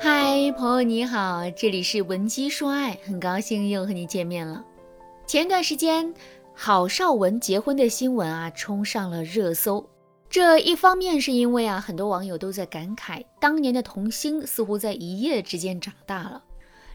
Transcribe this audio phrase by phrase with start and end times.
[0.00, 4.62] 嗨，朋友你好，这里是文姬说爱，很高兴又和你见面了。
[5.26, 6.12] 前段时间，
[6.54, 9.88] 郝邵文结婚的新闻啊，冲上了热搜。
[10.28, 16.42] 这一方面是因为啊，很多网友都在感慨，当年的童星似乎在一夜之间长大了；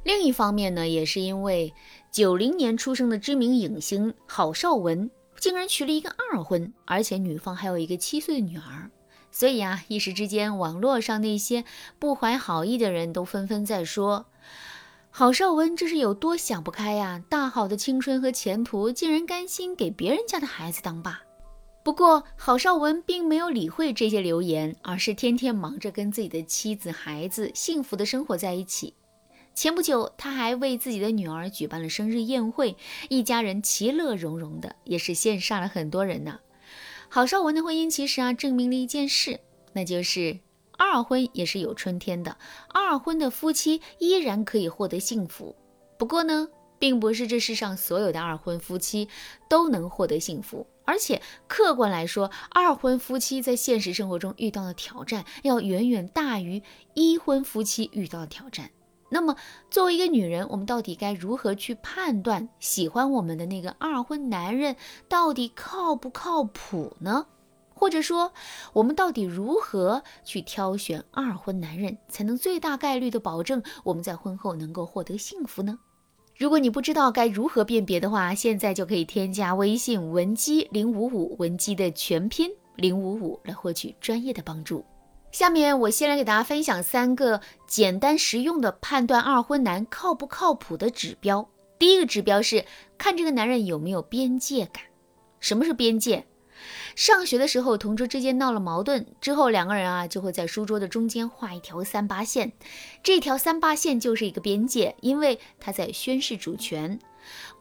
[0.04, 1.73] 另一方面呢，也是因为
[2.12, 8.91] 九零年出生的知名影星郝邵文竟然娶了一个二婚，而且女方还有一个七岁的女儿。
[9.32, 11.64] 所以啊，一时之间，网络上那些
[11.97, 14.25] 不怀好意的人都纷纷在说
[15.11, 17.24] ：“郝邵文这是有多想不开呀？
[17.29, 21.21] 大好的青春和前途，竟然甘心给别人家的孩子当爸。”
[21.82, 28.93] 不过，郝邵文并没有理会这些留言，而是天天忙着跟自己的妻子、孩子幸福的生活在一起。
[29.56, 32.75] 前不久，他还为自己的女儿举办了生日宴会，
[33.09, 36.39] 一家人其乐融融的，也是羡煞了很多人呢。
[37.12, 39.40] 郝邵文的婚姻其实啊，证明了一件事，
[39.73, 40.40] 那就是
[40.78, 42.38] 二婚也是有春天的。
[42.72, 45.56] 二婚的夫妻依然可以获得幸福。
[45.98, 49.10] 不过呢，并不是这世上所有的二婚夫妻
[49.50, 56.62] 都能获得幸福，而且客观来说，二婚夫妻在现实生活中遇到的挑战要远远大于
[56.94, 58.70] 一婚夫妻遇到的挑战。
[59.10, 59.36] 那么，
[59.70, 64.76] 作为一个女人，我们到底该如何去判断喜欢我们的那个二婚男人
[65.08, 67.26] 到底靠不靠谱呢？
[67.74, 68.34] 或者说，
[68.74, 75.80] 我们到底如何去挑选二婚男人，才能最大概率的保证我们在婚后能够获得幸福呢？
[76.38, 84.84] 如果你不知道该如何辨别的话，现在就可以添加微信文姬零五五，文姬的全拼零五五，来获取专业的帮助。
[85.32, 91.48] 下面我先来给大家分享三个简单实用的判断二婚男靠不靠谱的指标。
[91.78, 92.66] 第一个指标是
[92.98, 94.84] 看这个男人有没有边界感。
[95.40, 96.26] 什么是边界？
[96.94, 102.52] 上学的时候，同桌之间闹了矛盾之后，两个人啊就会在书桌的中间画一条三八线，
[103.02, 107.00] 这条三八线就是一个边界，因为它在宣示主权。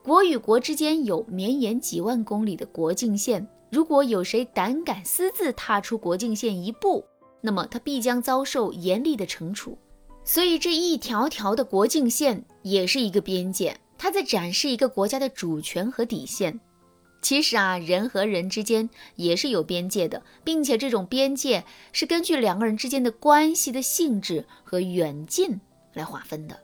[0.03, 7.05] 国与国之间有绵延几万公里的国境线，如果有谁胆敢私自踏出国境线一步，
[7.41, 9.79] 那么他必将遭受严厉的惩处，
[10.25, 16.59] 所以这一条条的国境线也是一个边界，它在展示一个国家的主权和底线。
[17.21, 25.61] 其实啊，人和人之间也是有边界的，并且这种边界是根据两个人之间的关系的性质和远近
[25.95, 26.59] 来划分的。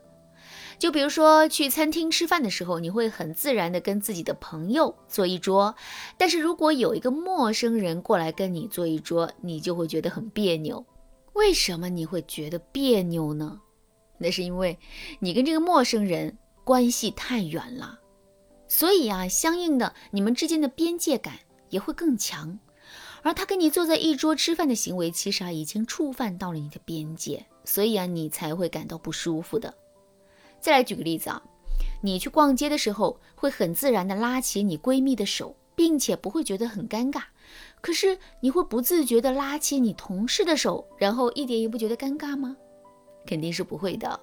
[0.77, 5.75] 就比如说去餐厅吃饭的时候，你会很自然的跟自己的朋友坐一桌，
[6.17, 10.85] 但是如果有一个陌生人过来跟你坐一桌，你就会觉得很别扭。
[11.33, 13.59] 为什么你会觉得别扭呢？
[14.17, 14.77] 那是因为
[15.19, 17.99] 你跟这个陌生人关系太远了，
[18.67, 21.33] 所以啊，相应的你们之间的边界感
[21.69, 22.57] 也会更强。
[23.21, 29.73] 而他跟你坐在一桌吃饭的行为，其实啊已经触犯到了你的边界，所以啊你才会感到不舒服的。
[30.65, 31.43] 再来举个例子啊，
[32.01, 37.21] 你去逛街的时候会很自然的拉起你闺蜜的手，并且不会觉得很尴尬。
[37.81, 42.57] 可是你会不自觉的拉起你同事的手，然后一点也不觉得尴尬吗？
[43.27, 44.19] 肯定是不会的。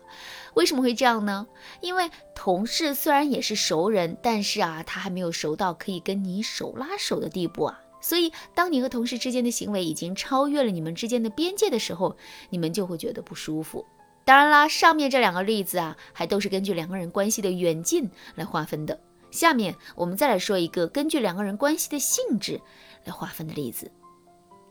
[0.55, 1.47] 为什么会这样呢？
[1.81, 7.81] 因为同事虽然也是熟人，但是啊，他还没有熟到可以跟你手拉手的地步啊。
[8.01, 12.17] 所以，当你和同事之间的行为已经超越了你们之间的边界的时候，
[12.51, 13.87] 你们就会觉得不舒服。
[14.25, 18.99] 当然啦，上面这两个例子啊，还都是根据两个人关系的远近来划分的。
[19.31, 22.61] 下面我们再来说一个根据两个人关系的性质
[23.05, 23.91] 来划分的例子。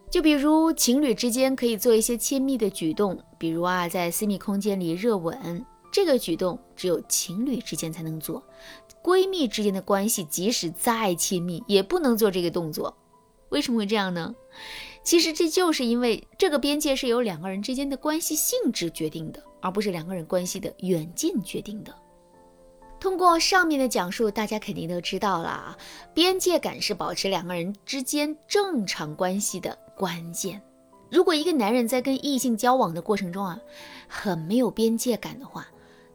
[0.09, 8.43] 就比如情侣之间可以做一些亲密的举动，比如啊，在私密空间里热吻，这个举动只有情侣之间才能做，
[9.03, 12.95] 闺蜜之间的关系即使再亲密也不能做这个动作。
[13.49, 14.35] 为什么会这样呢？
[15.03, 21.93] 其实这就是因为这个边界是由两个人之间的关系性质决定的，而不是两个人关系的远近决定的。
[22.99, 25.77] 通过上面的讲述，大家肯定都知道了啊，
[26.13, 30.61] 边界感是保持两个人之间正常关系的关键。
[31.09, 33.59] 如果一个男人在跟异性交往的过程中啊，
[34.07, 35.67] 很没有边界感的话，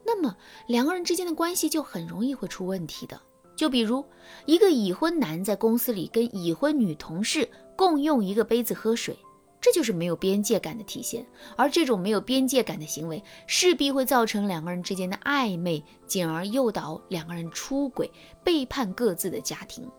[0.05, 0.35] 那么
[0.65, 3.19] 两个人之间的关系就很容易会出问题的。
[3.57, 4.05] 就比如
[4.45, 9.15] 一个已婚男在公司里跟已婚女同事共用一个杯子喝水，
[9.61, 11.25] 这就是没有边界感的体现。
[11.55, 18.11] 而这种没有边界感的行为，势必会造成两个人之间的暧昧，进而诱导两个人出轨，
[18.43, 19.89] 背叛各自的家庭。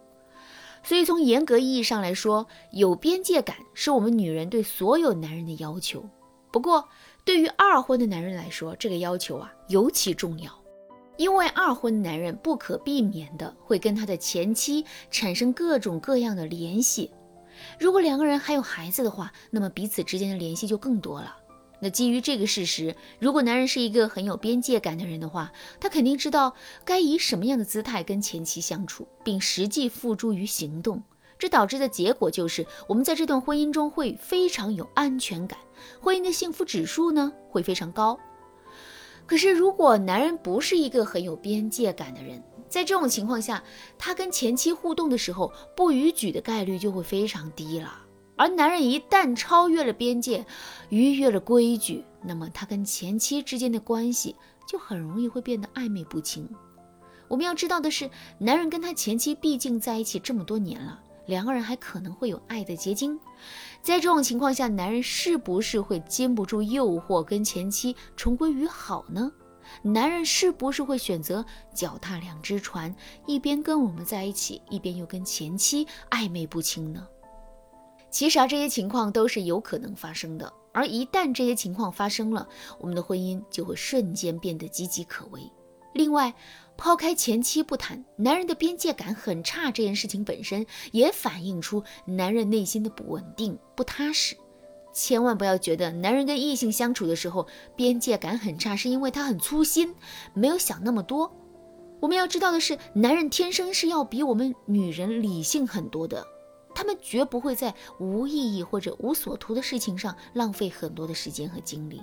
[0.82, 6.04] 所以，从严格意义上来说，有边界感是我们女人对所有男人的要求。
[6.52, 6.88] 不过，
[7.24, 10.50] 对于二婚的男人来说，这个要求啊尤其重要。
[11.16, 17.10] 因为二婚男人不可避免的会跟他的前妻产生各种各样的联系，
[17.78, 21.36] 如果两个人还有孩子的话，那么彼此之间的联系就更多了。
[21.80, 31.02] 那基于这个事实，如果男人是一个很有边界感的人的话，他肯定知道该以什么样的姿态跟前妻相处，并实际付诸于行动。
[31.38, 35.56] 这导致的结果就是，我们在这段婚姻中会非常有安全感，
[36.00, 38.18] 婚姻的幸福指数呢会非常高。
[39.24, 43.62] 可是，如果男人不是一个很有边界感的人，在这种情况下，
[43.98, 48.04] 他跟前妻互动的时候不逾矩的概率就会非常低了。
[48.36, 50.46] 而男人一旦超越了边界，
[50.90, 54.36] 逾越了规矩，那么他跟前妻之间的关系
[54.66, 56.48] 就很容易会变得暧昧不清。
[57.26, 63.18] 我们要知道的是，男人跟他前妻毕竟在一起这么多年了，两个人还可能会有爱的结晶。
[63.82, 69.32] 在这种情况下，男人是不是会禁不住诱惑跟前妻重归于好呢？
[69.82, 71.44] 男人是不是会选择
[71.74, 72.94] 脚踏两只船，
[73.26, 77.06] 一边跟我们在一起，一边又跟前妻暧昧不清呢？
[78.10, 80.52] 其实啊，这些情况都是有可能发生的。
[80.72, 82.48] 而一旦这些情况发生了，
[82.78, 85.42] 我们的婚姻就会瞬间变得岌岌可危。
[85.94, 86.32] 另外，
[86.76, 94.36] 抛开前妻不谈，男人的边界感很差这件事情本身也反映出男人内心的不稳定、不踏实。
[95.00, 97.46] 千万不要觉得男人跟异性相处的时候
[97.76, 99.94] 边界感很差，是因为他很粗心，
[100.34, 101.32] 没有想那么多。
[102.00, 106.26] 我们要知道的是，男人天生是要比我们女人理性很多的。
[106.74, 112.02] 他们绝不会在无意义或者无所图的事情上浪费很多的时间和精力，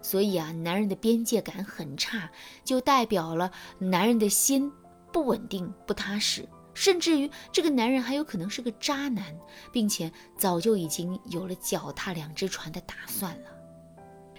[0.00, 2.30] 所以啊，男人的边界感很差，
[2.64, 4.72] 就代表了男人的心
[5.12, 9.24] 不稳定、不踏实，甚至于这个男人还有可能是个渣男，
[9.70, 13.50] 并且早就已经有了脚踏两只船的打算了。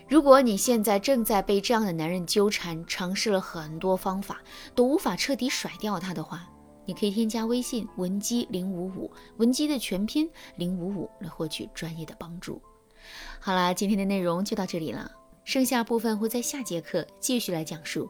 [0.07, 4.41] 如果你现在正在被这样的男人纠缠，尝试了很多方法
[4.75, 6.47] 都无法彻底甩掉他的话，
[6.85, 12.61] 你可以添加微信文姬零五五，文姬的全拼零五五来获取专业的帮助。
[13.39, 15.09] 好啦，今天的内容就到这里了，
[15.45, 18.09] 剩下部分会在下节课继续来讲述。